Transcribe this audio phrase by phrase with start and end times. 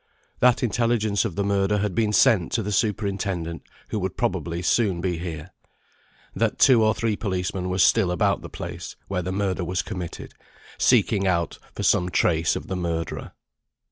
[0.39, 4.99] That intelligence of the murder had been sent to the superintendent, who would probably soon
[4.99, 5.51] be here.
[6.35, 10.33] That two or three policemen were still about the place where the murder was committed,
[10.79, 13.33] seeking out for some trace of the murderer.